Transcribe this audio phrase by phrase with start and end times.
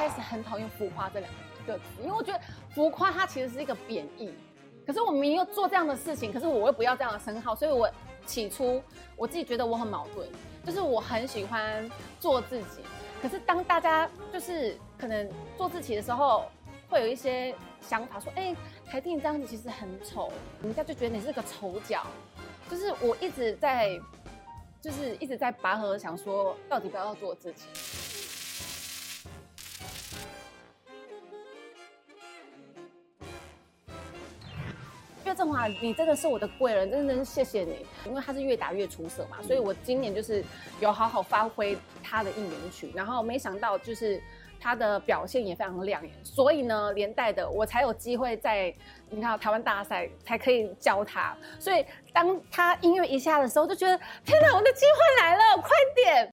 [0.00, 1.30] 开始很讨厌浮夸这两
[1.66, 4.32] 个字，因为我觉得浮夸它其实是一个贬义。
[4.86, 7.86] 可是我明明又做这样的事情，可是我又不要这样的称号，所以我
[8.24, 8.82] 起初
[9.14, 10.26] 我自己觉得我很矛盾，
[10.64, 11.86] 就是我很喜欢
[12.18, 12.80] 做自己，
[13.20, 16.46] 可是当大家就是可能做自己的时候，
[16.88, 18.56] 会有一些想法说，哎，
[18.90, 22.06] 凯蒂你这样子其实很丑，人家就觉得你是个丑角，
[22.70, 24.00] 就是我一直在，
[24.80, 27.66] 就是一直在拔河，想说到底不要做自己。
[35.40, 40.44] 振华，你真的是我的贵人，真的是谢谢你，因为他是越打越出色嘛，所以我今年就是
[40.80, 44.22] 有好好发挥他的应援曲，然后没想到就是
[44.60, 48.74] 他的表现也非常亮眼，所以呢，连带的我才有机会在
[49.08, 56.29] 你看台湾大赛才可以教他，所以当他音乐一下的时候，就觉得天哪，我的机会来了，快点！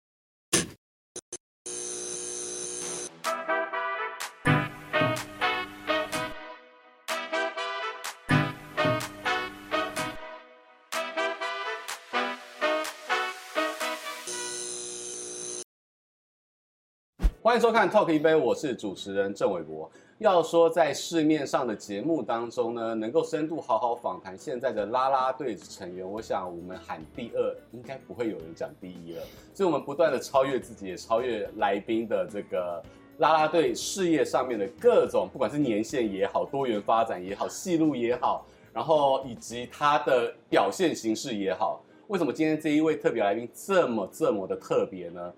[17.47, 19.89] 欢迎收看《Talk 一杯》，我是主持人郑伟博。
[20.17, 29.23] 要说在市面上的节目当中呢，能够深度好好访谈现在的啦啦队成员，我想我们喊第二，应该不会有人讲第一了。
[29.53, 32.83] 所以，我们不断的超越自己，也超越来宾的这个
[33.19, 41.81] 啦啦队事业上面的各种，不管是年限也好，多元发展也好，戏路也好，然后以及他的表现形式也好。
[42.07, 45.33] 为什么今天这一位特别来宾这么这么的特别呢？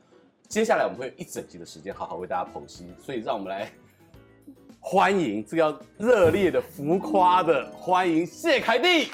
[0.50, 3.72] 接下来我们会有一整集的时间好好为大家剖析，所以让我们来
[4.81, 9.11] 欢迎这个要热烈的、浮夸的欢迎谢凯蒂。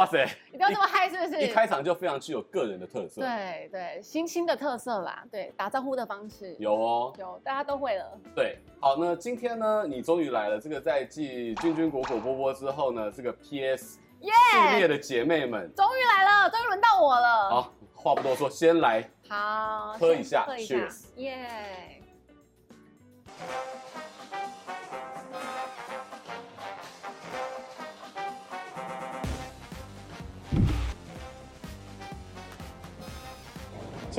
[0.00, 0.26] 哇塞！
[0.50, 1.42] 你不要这么嗨，是不是？
[1.42, 3.20] 一开场就非常具有个人的特色。
[3.20, 5.22] 对对，新兴的特色啦。
[5.30, 8.18] 对，打招呼的方式有哦，有，大家都会了。
[8.34, 10.58] 对，好，那今天呢，你终于来了。
[10.58, 17.50] 这个在继君君、果果、波波之后呢，这个 PS 系列的姐妹们终于来了，终于轮到我了。
[17.50, 22.02] 好，话不多说，先来好喝一下，喝一下，Cheers，耶。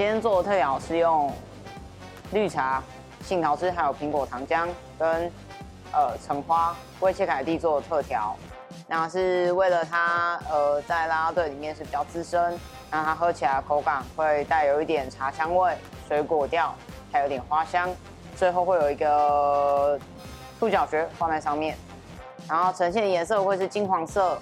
[0.02, 1.32] 今天做的特调是用
[2.32, 2.82] 绿茶、
[3.24, 4.68] 杏桃汁，还有苹果糖浆
[4.98, 5.32] 跟
[5.94, 8.36] 呃橙花为切凯蒂做的特调。
[8.88, 12.60] 那是为了它呃在拉拉队里面是比较资深，
[12.90, 16.74] 那它喝起来口感会带有一点茶香味、水果调，
[17.12, 17.88] 还有点花香。
[18.36, 20.00] 最后会有一个
[20.60, 21.78] 触角蕨放在上面，
[22.50, 24.42] 然后呈现的颜色会是金黄色。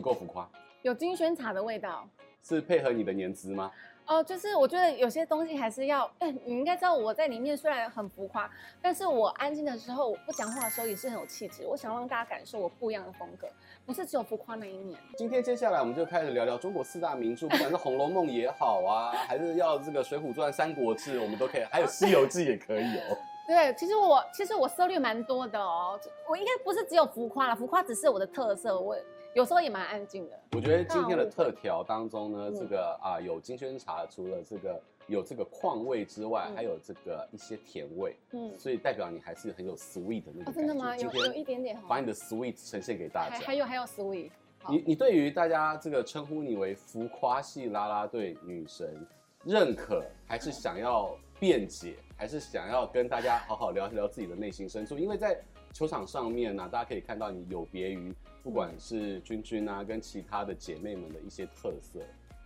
[0.00, 0.48] 不够浮夸，
[0.80, 2.08] 有金萱茶的味道，
[2.42, 3.70] 是配合你的年资吗？
[4.06, 8.50] 哦、呃，就是我觉得有些东西还是要，哎，你应该知道我在里面虽然很浮夸，
[8.80, 11.66] 但是我安静的时候，我不讲话的时候也是很有气质。
[11.66, 13.46] 我想让大家感受我不一样的风格，
[13.84, 14.98] 不是只有浮夸那一面。
[15.18, 23.18] 今天接下来我们就开始聊聊中国四大名著， 不管是《红楼梦》也好啊，还是要这个《水浒传》《三国志》，我们都可以，还有《西游记》也可以哦。
[23.46, 28.96] 对，其实我其实我涉猎蛮多的哦，我应该不是只有浮夸了，浮夸只是我的特色，我。
[29.34, 30.38] 有时候也蛮安静的。
[30.52, 40.54] 我觉得今天的特调当中呢，这个啊有金萱茶，除了这个有这个矿味之外，嗯、还有这个一些甜味，嗯，所以代表你还是很有 sweet 的那种、哦。
[40.54, 40.96] 真的吗？
[40.96, 41.78] 有有一点点。
[41.88, 43.36] 把你的 sweet 呈现给大家。
[43.36, 44.30] 还，还有还有 sweet。
[44.68, 49.06] 你你对于大家这个称呼你为浮夸系啦啦队女神，
[49.44, 54.98] 认可还是想要辩解，还是想要跟大家好好聊一聊自己的内心深处？
[54.98, 55.40] 因为在
[55.72, 58.14] 球场上面呢、啊，大家可以看到你有别于。
[58.42, 62.00] 不管是君君啊，跟其他的姐妹们的一些特色，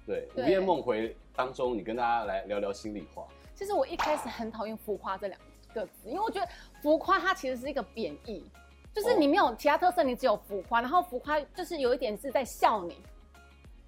[0.04, 3.28] 对，对午夜梦回当中，你跟大家来聊聊心里话。
[3.54, 5.40] 其实我一开始很讨厌浮夸这两
[5.72, 6.48] 个字，因为我觉得
[6.82, 8.42] 浮夸它其实是一个贬义，
[8.92, 12.96] 就是你没有其他特色，你只有浮夸，然后浮夸就是有一点是在笑你。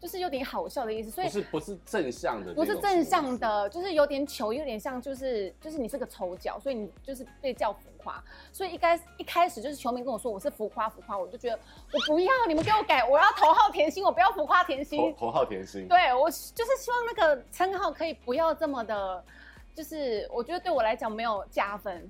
[0.06, 8.22] 就是有点好笑的意思，所以不是不是正向的，不是正向的，就是有点糗，有点像就是就是你是个丑角，所以你就是被叫浮夸。
[8.52, 11.58] 所以一开一开始就是球迷跟我说我是浮夸浮夸，我就觉得
[11.92, 15.12] 我不要，你们给我改，我要头号甜心，我不要浮夸甜心。
[15.18, 19.24] 头号甜心，对，我就是希望那个称号可以不要这么的，
[19.74, 22.08] 就是我觉得对我来讲没有加分。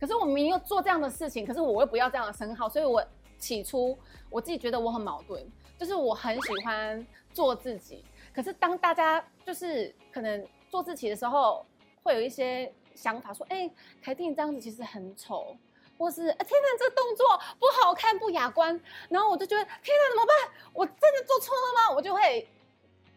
[0.00, 3.04] 可是我明明又做这样的事情，可是我又不要这样的称号，所以我
[3.38, 3.98] 起初
[4.30, 5.44] 我自己觉得我很矛盾，
[5.78, 7.06] 就是我很喜欢。
[7.34, 11.66] 做自己，可是当大家就是可能做自己的时候，
[12.00, 13.68] 会有一些想法说：“哎、
[14.00, 15.56] 凯蒂你这样子其实很丑，
[15.98, 17.26] 或是、天哪，这动作
[17.58, 20.70] 不好看不雅观。”然后我就觉得：“天哪，怎么办？
[20.72, 22.48] 我真的做错了吗？”我就会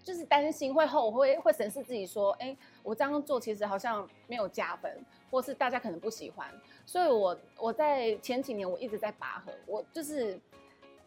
[0.04, 6.48] 就是担心，会后悔，会审视自己说：“哎、我这样做其实好像没有加分，或是大家可能不喜欢。”
[6.86, 10.40] 所以我我在前几年我一直在拔河，我就是。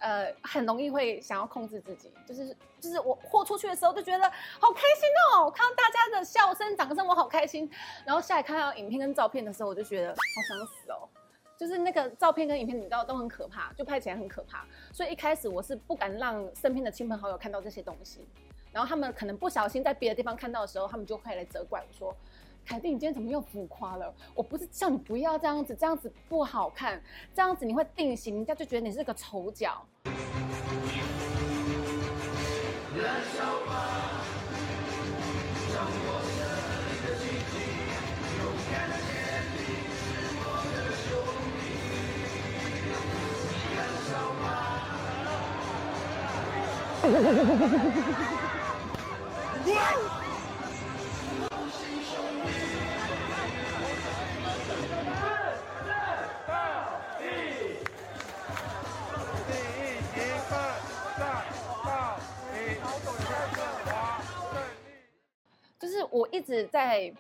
[0.03, 4.25] 呃，很容易会想要控制自己，就是就是我豁出去的时候就觉得
[4.59, 7.71] 好开心哦，我看到大家的笑声、掌声，我好开心。
[8.07, 11.07] 然后下来看到影片跟照片的时候，我就觉得好想死哦，
[11.55, 14.67] 就是那个照片跟影片，你知道都很可怕，就拍起来很可怕。
[14.91, 18.27] 所以一开始我是不敢让身边的亲朋好友看到这些东西，
[18.73, 22.17] 然后他们可能不小心在别的地方看到的时候，他们就会来责怪我说。
[22.65, 24.15] 凯蒂，你今天怎么又浮夸了？
[24.35, 27.03] 我不是叫你不要这样子，这样子不好看，
[27.35, 29.85] 这样子你会定型，人家就觉得你是个丑角。
[47.03, 47.05] 我
[49.65, 49.73] 一
[66.51, 67.13] 直在，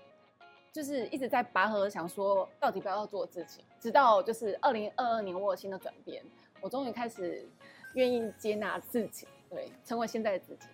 [0.72, 6.22] 就是一直在拔河，想说到底不要做自己，直到就是二零二二年我有新的转变，
[6.60, 7.48] 我终于开始
[7.94, 10.66] 愿意接纳自己，对，成为现在的自己。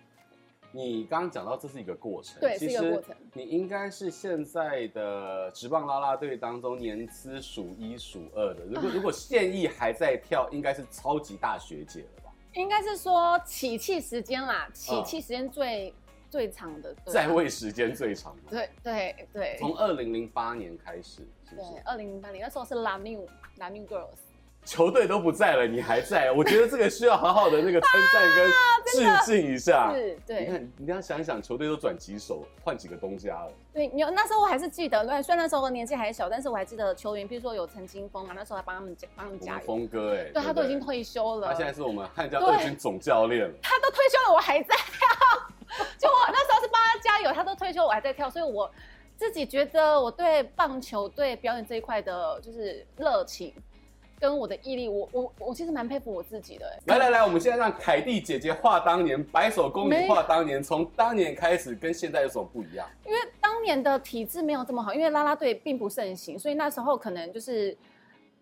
[0.71, 3.15] 你刚刚讲到这是一个过程，对，是一个过程。
[3.33, 12.31] 你应该是现在的职棒啦啦队当中年资数一数二的，如果如果现役还在跳，应该是超级大学姐了吧？
[12.53, 15.89] 应该是说起气时间啦，起气时间最。
[15.89, 15.93] 嗯
[16.29, 21.71] 最长的在位时间最长的，对对对，从二零零八年开始，是不是？
[21.71, 23.25] 对，二零零八年那时候是 La New
[23.57, 24.17] La New Girls，
[24.65, 28.51] 球队都不在了，你还在，我觉得这个需要好好的那个称赞跟
[28.87, 29.93] 致敬一下。
[29.93, 33.51] 是，对，你看，你要想一想，球队都转几手，换几个东家了。
[33.73, 39.65] 对，有那时候我还是记得，对，虽然那时候我年纪还小，但是我还记得球员，比如说有陈金峰嘛，那时候还帮他们帮他们加油。
[39.65, 43.53] 峰哥，哎，对他都已经退休了，他现在是我们悍将二军总教练了。
[43.61, 45.07] 他都退休了，我还在跳。
[45.97, 48.71] 就我那时候是帮他加油，他都退休，我还在跳，所以我
[49.15, 53.53] 自己觉得我对棒球、对表演这一块的，就是热情
[54.19, 56.79] 跟我的毅力，我我我其实蛮佩服我自己的。
[56.85, 62.87] 来来来，我们现在让凯蒂姐姐画当年，白手恭尼话当年，从当年开始跟现在有什么不一样？
[63.05, 67.77] 因为当年的体质没有这么好，因为啦啦队并不盛行，所以那时候可能就是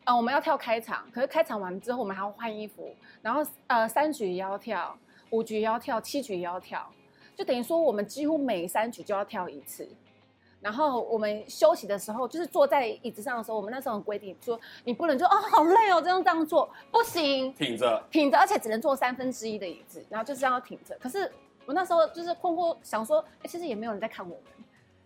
[0.05, 4.97] 呃我们要跳开场，可是开场完之后我们还要换衣服，然后呃三局也要跳，
[5.31, 6.89] 五局也要跳，七局也要跳。
[7.35, 9.87] 就等于说，我们几乎每三局就要跳一次，
[10.61, 20.97] 然后我们休息的时候，就是坐在椅子上的时候，我们那时候很规定说，你不能就哦好累哦这样这样做不行，挺着挺着，而且只能坐三分之一的椅子，然后就这样挺着。
[20.99, 21.29] 可是
[21.65, 24.43] 我那时候就是困惑，想说，哎，其实也没有人在看我们。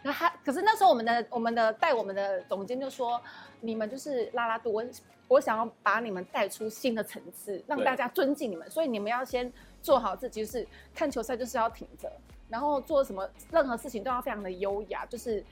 [0.03, 3.19] 那他，可是那时候我们的我们的带我们的总监就说，
[3.59, 4.85] 你们就是拉拉队，我
[5.27, 9.51] 我想要把你们带出新的层次，让大家尊敬你们，所以你们要先。
[9.81, 12.11] 做好自己，就是看球赛就是要挺着，
[12.49, 15.43] 然后做什么任何事情都要非常的优雅，就是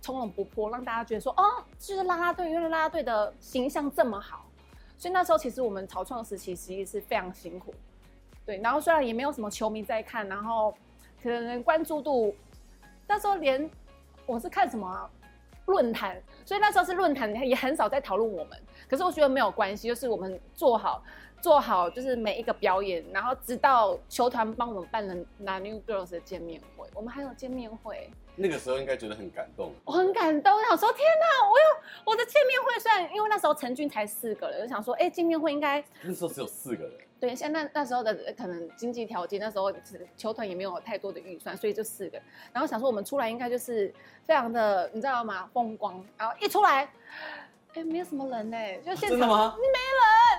[0.00, 4.44] 从容不迫，让大家觉得说哦，就是啦啦队，因为啦啦队的形象这么好，
[4.96, 7.74] 所以那时候其实我们草创时期其实是非常辛苦，
[8.44, 10.72] 对，然后虽然也没有什么球迷在看，然后
[11.22, 12.34] 可能关注度
[13.06, 13.68] 那时候连
[14.26, 15.10] 我是看什么，
[15.66, 21.02] 论坛，所以那时候是论坛也很少在讨论我们，可是我觉得没有关系，就是我们做好。
[21.42, 29.74] 做好就是每一个表演，然后直到球团帮我们办了 La New Girls 的见面会，我们还有见面会，那个时候应该觉得很感动。
[29.84, 36.92] 我很感动，我想说天哪，我有我的见面会，虽然因为那时候陈军才四个人，我想说，哎，见面会应该那时候只有四个人。
[37.18, 39.72] 对，像那那时候的可能经济条件，那时候
[40.16, 42.20] 球团也没有太多的预算，所以就四个。
[42.52, 43.92] 然后想说我们出来应该就是
[44.24, 45.50] 非常的，你知道吗？
[45.52, 46.04] 风光。
[46.16, 46.88] 然后一出来。
[47.74, 49.56] 哎，没有什么人呢，就现场、啊、真的吗？
[49.56, 49.72] 没人，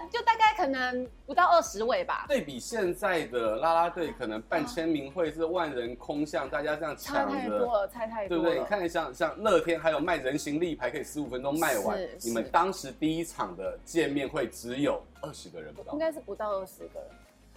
[0.10, 2.25] 就大概可能不到二十位吧。
[2.27, 8.60] 对比现在的啦啦队，可能办签名会是万人空巷，啊、大家这样抢差太多了，差太多了，对不对？
[8.60, 12.00] 你看像像乐天，还有卖人形立牌，可以十五分钟卖完。
[12.24, 17.10] 你们当时第一场的见面会只有二十个人不到，应该是不到二十个人。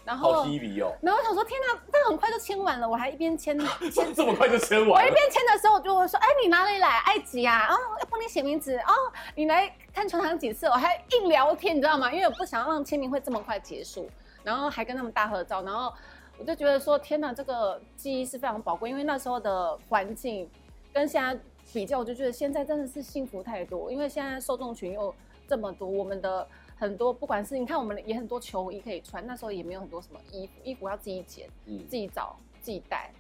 [0.06, 0.94] 然后，好 TV 哦。
[1.02, 3.58] 然后我想说，天哪，这很快就签完了，我还一边签
[3.90, 4.94] 签，这么快就签完了。
[4.94, 7.00] 我一边签的时候，我就会说，哎，你哪里来？
[7.00, 7.66] 埃及啊？
[7.68, 8.92] 哦，要帮你写名字哦。
[9.34, 10.66] 你来看球场几次？
[10.66, 12.12] 我还硬聊天，你知道吗？
[12.12, 14.08] 因为我不想让签名会这么快结束，
[14.44, 15.64] 然后还跟他们大合照。
[15.64, 15.92] 然后
[16.38, 20.48] 我就觉得说，天哪，这个记忆是非常宝贵，因为那时候的环境
[20.92, 21.36] 跟现在
[21.72, 25.12] 比较，我就觉得现在真的是幸福太多，因为现在受众群又
[25.48, 26.46] 这么多，我们的。
[26.76, 29.26] 很多，不管是你看，我们也很多球衣可以穿。
[29.26, 33.10] 那时候也没有很多什么衣服，衣服要自己剪，嗯，自己找，自己带。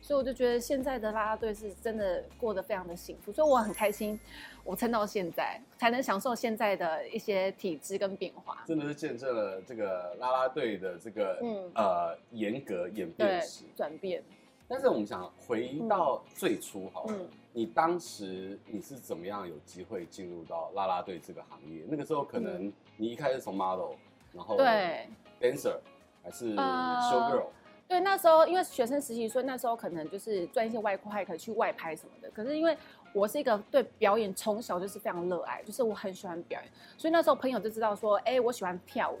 [0.00, 4.18] 所以我就觉得现在的啦啦队是真的过得非常的幸福，所以我很开心，
[4.62, 8.62] 我撑到现在才能享受现在的一些体质跟变化。
[8.66, 14.22] 真的是见证了这个啦啦队的这个、嗯、呃严格演变史转变。
[14.68, 21.84] 但是我们想回到最初好了，嗯，你当时你是怎么样有机会进入到啦啦队这个行业？
[21.88, 23.92] 那个时候可能你一开始从 model，
[24.32, 25.08] 然后对
[25.40, 25.78] dancer
[26.22, 27.52] 还是 show girl？、呃、
[27.88, 32.30] 对，那时候因为学生实习，所以那时候可能就是赚一些外快，可以去外拍什么的。
[32.30, 32.76] 可是因为
[33.12, 39.18] 我是一个对表演从小就是非常热爱，就是我很喜欢表演，所以那时候朋友就知道说，哎，我喜欢跳舞，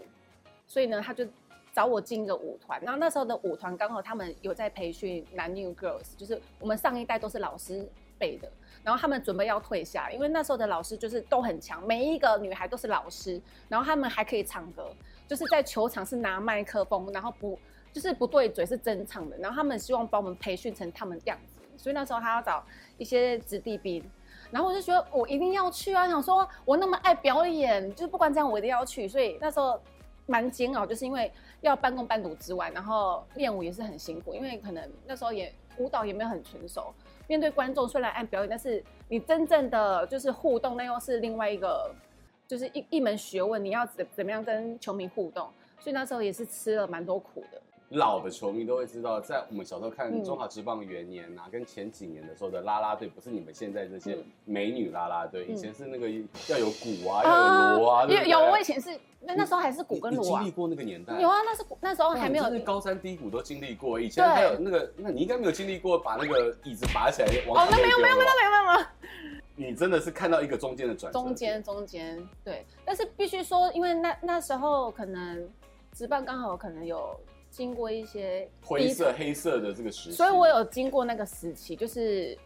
[0.66, 1.26] 所以呢，他就。
[1.70, 8.50] 找我进一个舞团，然后那时候的舞团刚好他们有在培训男 New Girls，就是我们上一代都是老师辈的，
[8.82, 14.90] 然后他们准备要退下，因为那时候的老师就是都很强，每一个女孩都是老师，然后他们还可以唱歌，
[15.26, 17.58] 就是在球场是拿麦克风，然后不
[17.92, 22.64] 就是不对嘴是真唱的，然后他们希望把我们培训成他们这样子，所以那时候他要找
[22.96, 24.04] 一些子弟兵，
[24.50, 29.80] 然后我就觉得我一定要去啊，想说我那么爱表演，就是不管怎样我一定要去，所以那时候。
[30.30, 31.32] 蛮煎熬，就是因为
[31.62, 36.92] 要半工半读之外，然后练舞也是很辛苦，因为可能那时候也舞蹈也没有很纯熟。
[37.28, 41.94] 面对观众虽然按表演，但是你真正的就是互动，那又是另外一个，
[42.48, 43.64] 就是一一门学问。
[43.64, 45.48] 你要怎怎么样跟球迷互动？
[45.78, 47.62] 所以那时候也是吃了蛮多苦的。
[47.90, 56.06] 老的球迷都会知道，在我们小时候看中华职棒元年呐、啊，嗯、跟前几年的时候的啦啦队，不是你们现在这些美女啦啦队，嗯、以前是那个
[56.48, 58.04] 要有鼓啊，要有锣啊。
[58.04, 58.90] 有有，我以前是
[59.20, 60.40] 那那时候还是鼓跟锣啊。
[60.40, 61.18] 经历过那个年代。
[61.18, 62.44] 有啊，那是那时候还没有。
[62.50, 67.64] 是高山低谷都经历过，以前还有那个，那你应该没有经历过把那个椅子拔起来往。
[67.64, 68.86] 哦，那没有没有没有没有没有。
[69.56, 71.18] 你真的是看到一个中间的转折。
[71.18, 75.48] 中间中间对，但是必须说，因为那那时候可能
[75.94, 77.18] 职棒刚好可能有。
[77.58, 82.38] 经过一些灰色、黑色的这个时期，所以我有经过那个时期，就是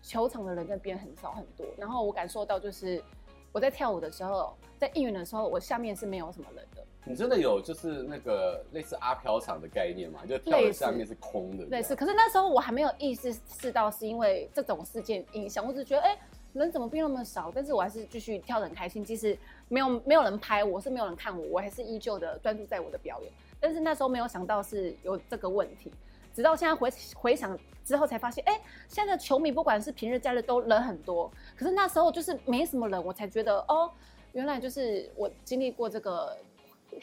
[0.00, 3.02] 球场的人在变很少很多，然后我感受到就是
[3.50, 6.84] 我在跳舞的时候，在应援的时候，我下面是没有什么人的。
[7.04, 10.20] 你真的有就是那个类似阿飘场的概念吗？
[10.24, 11.64] 就跳的下面是空的。
[11.64, 16.12] 类似，可是那时候我还没有意识识到是因为这种事件影响，我只觉得哎。
[16.12, 16.18] 欸
[16.54, 17.52] 人怎么变那么少？
[17.54, 19.04] 但是我还是继续跳得很开心。
[19.04, 19.38] 即使
[19.68, 23.30] 没有没有人拍我，是没有人看我，我还是依旧的专注在我的表演。
[23.60, 25.92] 但是那时候没有想到是有这个问题，
[26.34, 33.90] 直到现在回回想之后才发现，哎、现在的球迷不管是平日假日都人很多，可是那时候就是没什么人，我才觉得哦，
[34.32, 36.36] 原来就是我经历过这个。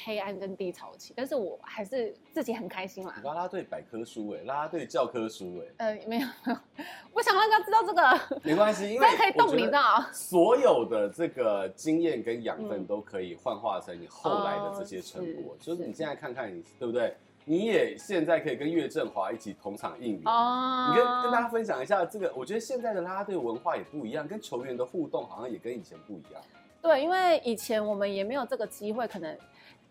[0.05, 3.15] 黑暗跟低潮期，但是我还是自己很开心啦。
[3.23, 5.73] 啦啦队百科书哎，啦啦队教科书哎。
[5.77, 6.57] 呃，没有没有，
[7.13, 8.39] 我想让大家知道这个。
[8.43, 10.03] 没关系，因为 可以动你知道。
[10.11, 15.55] 所有的这个经验跟养分都可以幻化成你后来的这些成果。
[15.59, 17.15] 就是你现在看看你，对不对？
[17.47, 20.21] 你也现在可以跟岳振华一起同场应援。
[20.25, 20.89] 哦。
[20.89, 26.41] 你跟跟大家分享一下这个，我觉得现在的啦啦队文化也不一样，跟球员的互动好像也跟以前不一样。
[26.81, 29.37] 对，因为以前我们也没有这个机会，可能。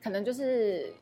[0.04, 0.92] 可能就是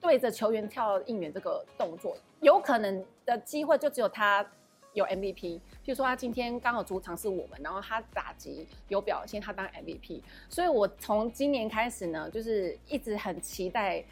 [0.00, 4.44] 对着球员跳应援这个动作，有可能的机会就只有他
[4.92, 5.60] 有 MVP。
[5.60, 10.20] 譬如说他今天刚好主场是我们，然后他打击有表现，他当 MVP。
[10.48, 14.04] 所以我从今年开始呢，就是一直很期待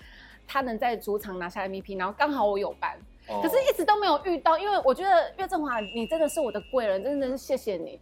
[0.46, 1.98] 他能在主场拿下 MVP。
[1.98, 2.96] 然后刚好我有办，
[3.26, 7.98] 可是一直都没有遇到，因为我觉得岳振华，你真的是我的贵人，真的是谢谢你。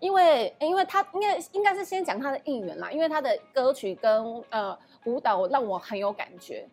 [0.00, 6.68] 因为因为他应该应该是先讲他的应援啦，因为他的歌曲跟呃舞蹈让我很有感觉，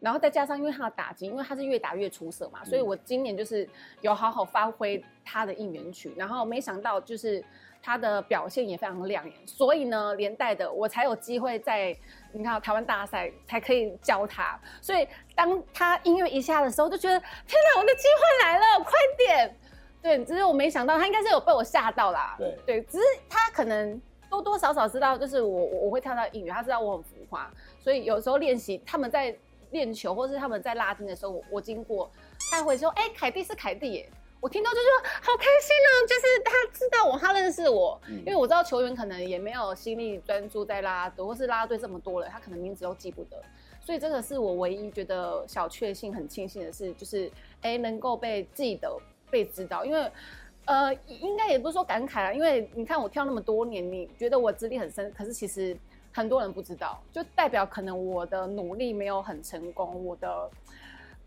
[0.00, 3.68] 然后再加上因为他的打击，因为他是越打越出色嘛，所以我今年就是
[4.00, 7.44] 有好好发挥他的应援曲，然后没想到就是
[7.82, 11.96] 他的表现也非常亮眼，所以呢连带的我才有机会在
[12.32, 19.56] 你看台湾大赛才可以教他，所以当他音乐一下的时候，就觉得天哪，我的机会来了，快点！
[20.02, 22.34] 对，只是我没想到，他应该是有被我吓到啦。
[22.38, 24.00] 对对，只是他可能
[24.30, 27.50] 多多少少知道，就是我我我会跳到英语，他知道我很浮夸，
[27.80, 29.36] 所以有时候练习，他们在
[29.70, 32.10] 练球或是他们在拉筋的时候，我，我经过，
[32.50, 34.08] 他会说：“哎、欸，凯蒂是凯蒂耶。”
[34.40, 43.36] 我听到就说好开心哦，就是他知道我，他认识我，嗯、因为我知道球员可能也没有心力专注在拉拉队，或是拉拉队这么多了，他可能名字都记不得，
[43.80, 47.26] 所以这个是我唯一觉得小确幸、很庆幸的事，就是
[47.62, 48.96] 哎、欸，能够被记得。
[49.30, 50.10] 被知道，因为，
[50.64, 55.76] 呃，应该也不是说感慨啊，因为你看我跳那么多年，你觉得我资历很深，可是其实
[56.12, 60.50] 很多人不知道，就代表可能我的努力没有很成功，我的，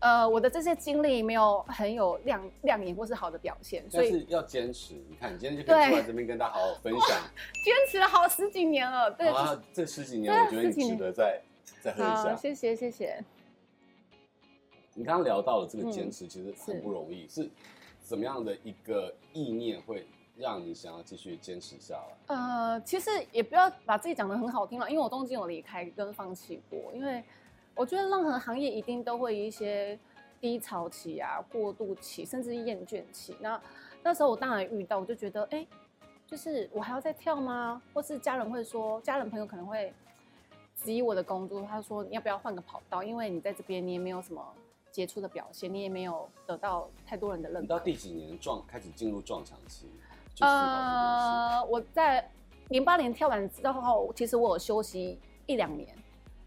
[0.00, 4.94] 呃，我的这些经历没有很有亮亮眼或是好的表现，所以要坚持。
[5.08, 7.08] 你看，你今天就可以坐在这边跟大家好好分享，
[7.64, 11.40] 坚持了好十几年了，对，啊，这十几年我觉得你值得再
[11.80, 13.24] 再喝一下，谢谢谢谢。
[14.94, 17.48] 你刚刚聊到了这个坚持，其实很不容易，是。
[18.12, 22.36] 怎么样的一个意念会让你想要继续坚持下来？
[22.36, 26.92] 呃，其实也不要把自己讲得很好听了，因为我中间有离开跟放弃过。
[26.92, 27.24] 因为
[27.74, 29.98] 我觉得任何行业一定都会一些
[30.42, 33.34] 低潮期啊、过渡期，甚至厌倦期。
[33.40, 33.58] 那
[34.02, 35.66] 那时候我当然遇到，我就觉得，哎，
[36.26, 37.80] 就是我还要再跳吗？
[37.94, 39.90] 或是家人会说，家人朋友可能会
[40.76, 43.02] 质疑我的工作，他说你要不要换个跑道？
[43.02, 44.54] 因为你在这边你也没有什么。
[44.92, 47.62] 杰出的表现，你也没有得到太多人的认可。
[47.62, 49.86] 你到第几年撞开始进入撞墙期？
[50.40, 52.30] 呃，我在
[52.68, 55.88] 零八年跳完之后，其实我有休息一两年。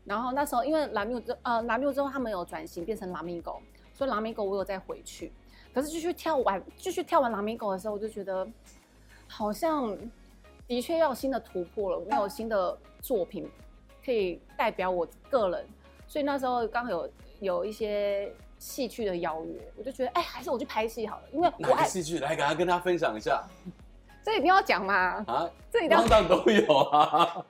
[0.05, 3.59] 然后那时候因为拉米之呃拉米之后，他们有转型变成拉米狗，
[3.93, 5.33] 所以拉米狗我有再回去。
[5.73, 8.47] 可是继续跳完，继续跳完拉米狗的时候，我就觉得
[9.27, 9.97] 好像
[10.67, 13.49] 的确要有新的突破了，没有新的作品
[14.05, 15.67] 可以代表我个人。
[16.07, 17.09] 所以那时候刚好有。
[17.39, 23.43] 有一些戏剧的邀约，我就觉得，哎、欸，还是我去拍戏好了，因为我爱戏剧，来给他跟他分享一下。
[24.23, 25.23] 这一定要讲吗？
[25.27, 27.45] 啊，这一定要当都有啊。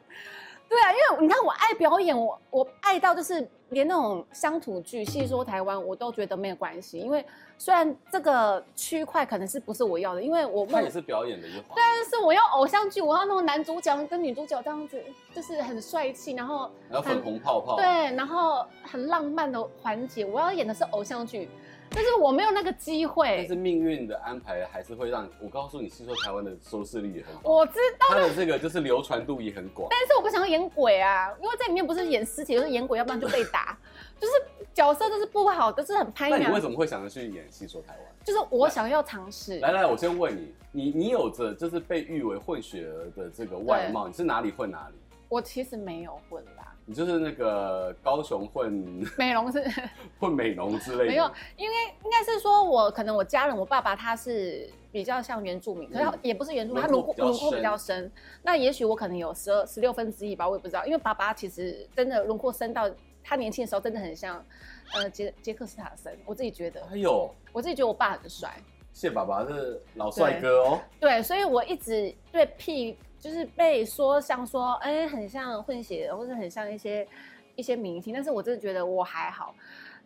[0.75, 6.99] 对啊，因为你看我爱表演，我我爱到就是连那种乡土剧，戏说台湾，我都觉得没有关系。
[6.99, 7.25] 因为
[7.57, 11.77] 虽然这个区块可能是不是我要的，因为我他也是表演的一环。
[11.77, 15.01] 但是我要偶像剧，我要那种男主角跟女主角这样子，
[15.33, 21.49] 就是很帅气，然后然后粉红泡泡，对，然后很浪漫的环节，我要演的是偶像剧。
[21.89, 23.37] 但是我没有那个机会。
[23.37, 27.41] 但是命运的安排还是会让我告诉你，戏说台湾的收视率也很好。
[27.43, 28.07] 我知道。
[28.09, 29.87] 他的这个就是流传度也很广。
[29.89, 33.77] 但是我不想要演鬼啊，因为在里面不是演尸体，就是演鬼，要不然就被打，
[34.19, 34.33] 就是
[34.73, 36.29] 角色就是不好，都是很拍。
[36.29, 38.01] 那你为什么会想要去演戏说台湾？
[38.23, 39.59] 就是我想要尝试。
[39.59, 44.95] 来来，我先问你，你你有着就是被誉为混血儿的这个外貌，你是哪里混哪里？
[45.29, 46.64] 我其实没有混啦。
[46.87, 48.71] 你就是那个高雄混
[49.17, 49.63] 美容是
[50.19, 51.25] 混美容之类的，没有，
[51.57, 58.11] 因为应该是说我可能我家人，我爸爸他是比较像原住民，可是他也不是原住民，他轮廓轮廓比较深。
[58.43, 60.85] 那也许我可能有十二十六分之一吧，我也不知道。
[60.85, 62.87] 因为爸爸其实真的轮廓深到
[63.23, 64.45] 他年轻的时候真的很像，
[64.93, 66.81] 呃杰杰克斯塔森，我自己觉得。
[66.91, 68.51] 哎呦，我自己觉得我爸很帅。
[68.93, 70.79] 谢爸爸是老帅哥哦。
[70.99, 72.95] 对，所以我一直对 P。
[73.25, 77.07] 就是被说像说，哎、欸，很像混血，或者很像一些
[77.55, 79.55] 一些明星，但是我真的觉得我还好。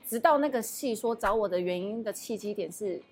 [0.08, 3.03] 直到那个戏说找我的原因的契机点是，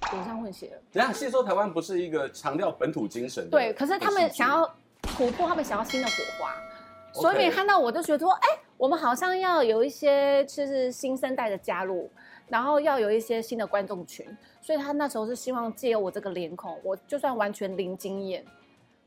[0.00, 0.82] 很像混血了。
[0.90, 3.50] 等下，戏说台湾不是一个强调本土精神的？
[3.50, 4.66] 对，可是他们想要
[5.02, 6.54] 突破，他们想要新的火花，
[7.12, 12.10] 所以每看到我就觉得说，哎、欸，我们好像要有一些就是新生代的加入，
[12.48, 14.26] 然后要有一些新的观众群，
[14.62, 18.42] 所以他那时候是希望借由我这个脸孔，我就算完全零经验。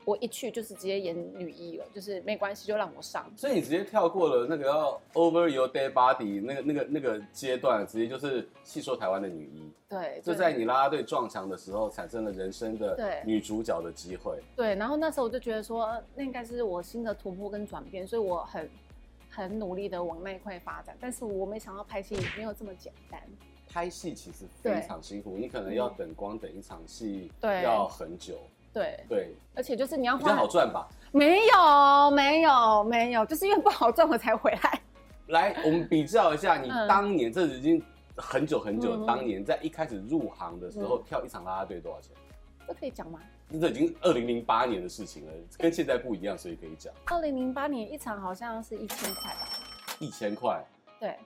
[0.04, 3.30] 我一去就是直接演女一了，就是没关系，就让我上。
[3.36, 9.72] 所以你直接跳过了那个要 over your dead body 那个那个那个阶段，直接就是戏说台湾的女一。
[9.88, 14.38] 对，就在你啦啦队撞墙的时候，产生了人生的女主角的机会。
[14.56, 18.68] 对，对，然后那时候我就觉得说，那应该是我新的突破跟转变，所以我很
[19.30, 20.96] 很努力的往那一块发展。
[21.00, 23.20] 但是我没想到拍戏没有这么简单。
[23.66, 28.38] 拍戏其实非常辛苦，你可能要等光等一场戏，对，要很久。
[28.74, 30.86] 对对，而且就是你要比较好赚吧？
[31.12, 34.80] 没有没有没有，就是因为不好赚我才回来。
[35.28, 37.82] 来，我们比较一下，你当年、嗯、这已经
[38.16, 42.10] 很久很久，当年在一开始入行的时候、嗯、跳一场啦啦队多少钱？
[42.66, 43.20] 这可以讲吗？
[43.60, 46.92] 这已经二零零八年的事情了，跟现在不一样，所以可以讲。
[47.06, 49.48] 二零零八年一场好像是一千块吧？
[50.00, 50.64] 一千块，
[50.98, 51.16] 对，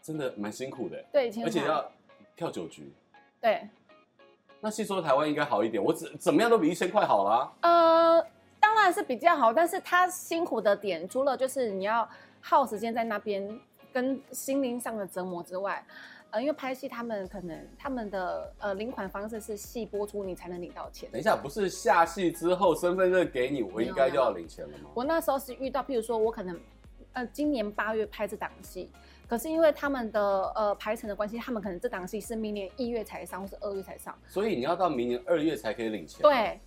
[0.00, 1.04] 真的蛮辛苦的。
[1.12, 1.92] 对，一千块，而且要
[2.34, 2.90] 跳九局。
[3.40, 3.68] 对，
[4.60, 7.52] 那戏说台湾应该好一点，我怎怎么样都比一千块好啦。
[7.60, 8.26] 呃，
[8.58, 12.08] 当然是比较好，但是他辛苦的点，除了就是你要
[12.40, 13.60] 耗时间在那边，
[13.92, 15.84] 跟心灵上的折磨之外。
[16.30, 21.08] 呃，因为拍戏，他们可能他们的呃领款方式是戏播出你才能领到钱。
[21.12, 24.90] 等一下，不是下戏之后身份证给你，我应该就要领钱了吗？
[24.92, 26.58] 我那时候是遇到，譬如说我可能
[27.12, 28.90] 呃今年八月拍这档戏，
[29.28, 30.20] 可是因为他们的
[30.54, 34.16] 呃排程的关系，他们可能这档戏是明年一月才上，或是二月才上。
[34.26, 36.22] 所以你要到明年二月才可以领钱。
[36.22, 36.60] 对，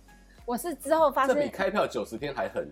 [0.44, 2.68] 我是之后发现这比开票九十天还狠。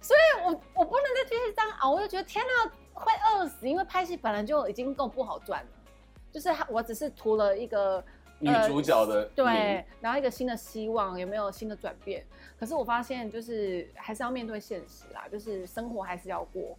[0.00, 5.70] 所以我我不能再继续这样熬，我就觉得天哪，会饿死，因为拍戏本来就已经够不好赚了。
[6.30, 8.04] 就是我只是图了一个
[8.38, 12.24] 女主角的、呃、对，然后一个新的希望，有没有新的转变？
[12.58, 16.76] 可是我发现，就是还是要面对现实啦，就是生活还是要过，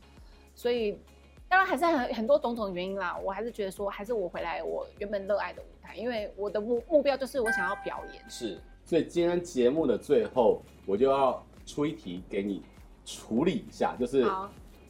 [0.55, 1.01] 所以
[1.49, 3.17] 当然还是很很多种种原因啦。
[3.17, 8.23] 我还是觉得说，还是我回来我原本热爱的舞台，因为我的目目标就是我想要表演。
[8.29, 12.63] 是，所以今天节目的最后，我就要出一题给你
[13.03, 14.25] 处理一下，就是。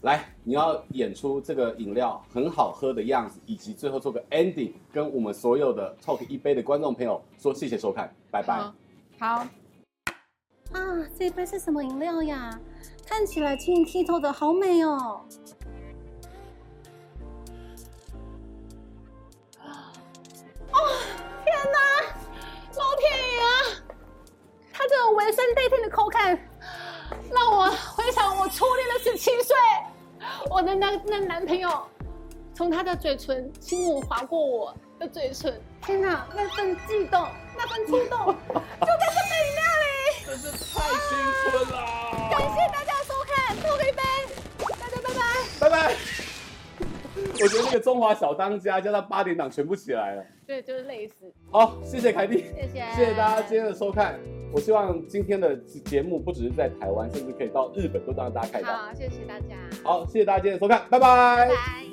[0.04, 8.62] 来，你要演出这个饮料很好喝的样子，以及最后做个 ending，跟我们所有的 Talk 一杯的观众朋友说谢谢收看，拜拜。
[9.20, 9.46] 好，好
[10.72, 12.58] 啊，这一杯是什么饮料呀？
[13.06, 14.96] 看起来晶莹剔透的，好美哦。
[14.96, 15.26] 哦，
[25.30, 26.38] 它这种微酸带甜的口感，
[27.32, 29.56] 让我回想我初恋的十七岁。
[30.50, 31.88] 我的那那男朋友，
[32.54, 41.18] 从他的嘴唇轻吻划过我的嘴唇，天哪，那份悸动，那份触动， 就在这杯饮料里，真是太青
[41.52, 41.78] 春了。
[41.78, 42.30] 啊！
[42.32, 44.02] 感谢大家收看，喝一杯，
[44.80, 45.22] 大家拜拜，
[45.60, 45.96] 拜拜。
[47.42, 51.32] 我觉得那个中华小当家加上八点档全部起来了，对，就是类似。
[51.52, 54.20] 好，谢谢凯蒂，谢谢，谢谢大家今天的收看。
[54.52, 58.74] 我希望今天的节目不只是在台湾，甚至可以到日本都让大家看到。
[58.74, 59.56] 好，谢谢大家。
[59.84, 61.48] 好，谢谢大家今天的收看，拜拜。
[61.48, 61.89] 拜拜。